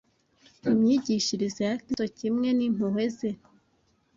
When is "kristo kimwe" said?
1.81-2.47